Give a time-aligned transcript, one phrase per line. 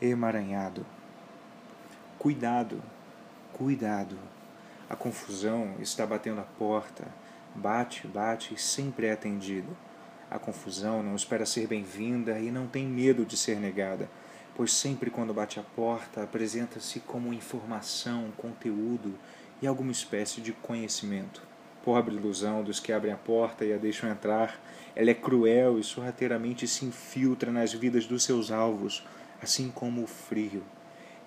[0.00, 0.84] emaranhado.
[2.18, 2.82] Cuidado,
[3.52, 4.18] cuidado.
[4.88, 7.06] A confusão está batendo a porta.
[7.54, 9.68] Bate, bate e sempre é atendida.
[10.30, 14.10] A confusão não espera ser bem-vinda e não tem medo de ser negada,
[14.54, 19.14] pois sempre quando bate a porta apresenta-se como informação, conteúdo
[19.62, 21.42] e alguma espécie de conhecimento.
[21.82, 24.60] Pobre ilusão dos que abrem a porta e a deixam entrar,
[24.94, 29.02] ela é cruel e sorrateiramente se infiltra nas vidas dos seus alvos,
[29.42, 30.62] assim como o frio.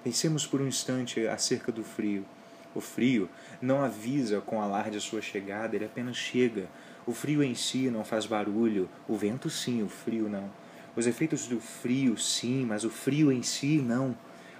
[0.03, 2.25] Pensemos por um instante acerca do frio.
[2.73, 3.29] O frio
[3.61, 6.67] não avisa com alarde a sua chegada, ele apenas chega.
[7.05, 10.49] O frio em si não faz barulho, o vento sim, o frio não.
[10.95, 14.15] Os efeitos do frio sim, mas o frio em si não.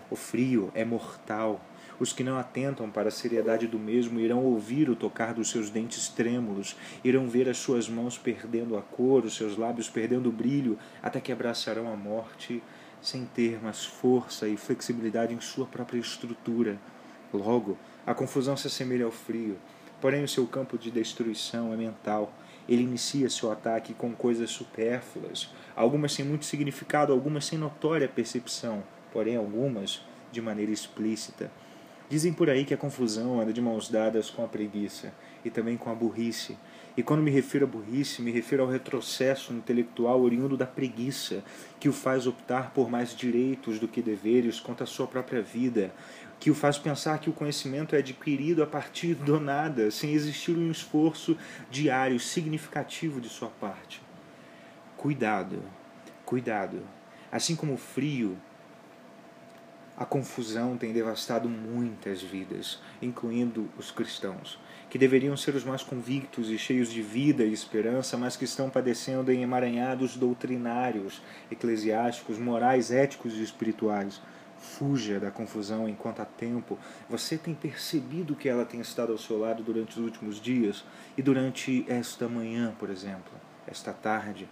[0.10, 1.62] O frio é mortal.
[2.00, 5.70] Os que não atentam para a seriedade do mesmo irão ouvir o tocar dos seus
[5.70, 10.32] dentes trêmulos, irão ver as suas mãos perdendo a cor, os seus lábios perdendo o
[10.32, 12.62] brilho, até que abraçarão a morte
[13.02, 16.78] sem ter mais força e flexibilidade em sua própria estrutura.
[17.34, 19.58] Logo, a confusão se assemelha ao frio,
[20.00, 22.34] porém o seu campo de destruição é mental.
[22.70, 28.84] Ele inicia seu ataque com coisas supérfluas, algumas sem muito significado, algumas sem notória percepção,
[29.12, 31.52] porém algumas de maneira explícita.
[32.12, 35.14] Dizem por aí que a confusão anda de mãos dadas com a preguiça
[35.46, 36.58] e também com a burrice,
[36.98, 41.42] e quando me refiro à burrice, me refiro ao retrocesso intelectual oriundo da preguiça,
[41.80, 45.94] que o faz optar por mais direitos do que deveres contra a sua própria vida,
[46.38, 50.52] que o faz pensar que o conhecimento é adquirido a partir do nada, sem existir
[50.52, 51.38] um esforço
[51.70, 54.02] diário significativo de sua parte.
[54.98, 55.64] Cuidado,
[56.26, 56.82] cuidado.
[57.32, 58.38] Assim como o frio,
[60.02, 64.58] a confusão tem devastado muitas vidas, incluindo os cristãos
[64.90, 68.68] que deveriam ser os mais convictos e cheios de vida e esperança, mas que estão
[68.68, 71.22] padecendo em emaranhados doutrinários,
[71.52, 74.20] eclesiásticos, morais, éticos e espirituais.
[74.58, 76.80] Fuja da confusão enquanto há tempo.
[77.08, 80.84] Você tem percebido que ela tem estado ao seu lado durante os últimos dias
[81.16, 83.32] e durante esta manhã, por exemplo,
[83.68, 84.50] esta tarde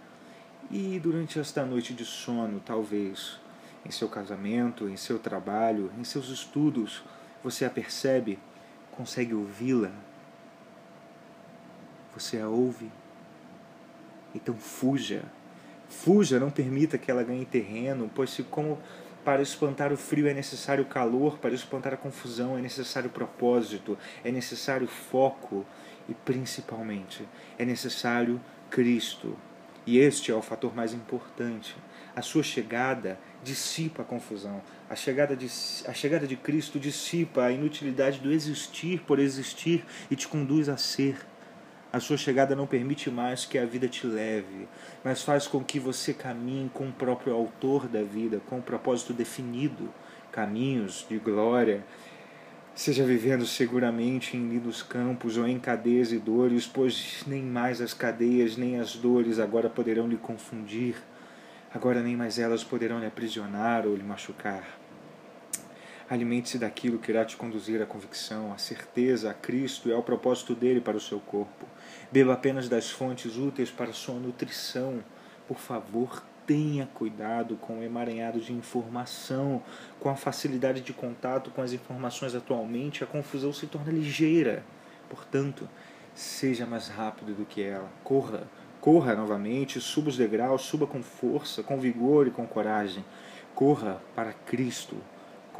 [0.70, 3.49] e durante esta noite de sono, talvez.
[3.84, 7.02] Em seu casamento, em seu trabalho, em seus estudos,
[7.42, 8.38] você a percebe,
[8.92, 9.90] consegue ouvi-la,
[12.14, 12.90] você a ouve?
[14.34, 15.24] Então fuja.
[15.88, 18.78] Fuja, não permita que ela ganhe terreno, pois se como
[19.24, 24.30] para espantar o frio é necessário calor, para espantar a confusão é necessário propósito, é
[24.30, 25.66] necessário foco
[26.08, 28.40] e principalmente é necessário
[28.70, 29.36] Cristo.
[29.90, 31.74] E este é o fator mais importante.
[32.14, 34.62] A sua chegada dissipa a confusão.
[34.88, 35.46] A chegada de,
[35.84, 40.76] a chegada de Cristo dissipa a inutilidade do existir por existir e te conduz a
[40.76, 41.16] ser.
[41.92, 44.68] A sua chegada não permite mais que a vida te leve,
[45.02, 49.12] mas faz com que você caminhe com o próprio autor da vida, com um propósito
[49.12, 49.92] definido,
[50.30, 51.84] caminhos de glória,
[52.80, 57.92] seja vivendo seguramente em lindos campos ou em cadeias e dores, pois nem mais as
[57.92, 60.94] cadeias nem as dores agora poderão lhe confundir,
[61.74, 64.66] agora nem mais elas poderão lhe aprisionar ou lhe machucar.
[66.08, 70.54] Alimente-se daquilo que irá te conduzir à convicção, à certeza, a Cristo e ao propósito
[70.54, 71.66] dele para o seu corpo.
[72.10, 75.04] Beba apenas das fontes úteis para sua nutrição.
[75.46, 79.62] Por favor, tenha cuidado com o emaranhado de informação,
[79.98, 84.64] com a facilidade de contato com as informações atualmente, a confusão se torna ligeira.
[85.08, 85.68] Portanto,
[86.14, 87.88] seja mais rápido do que ela.
[88.04, 88.44] Corra,
[88.80, 93.04] corra novamente, suba os degraus, suba com força, com vigor e com coragem.
[93.54, 94.96] Corra para Cristo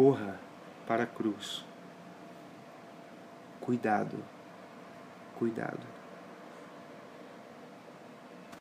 [0.00, 0.41] corra
[0.86, 1.62] para a cruz.
[3.60, 4.16] Cuidado,
[5.38, 6.00] cuidado.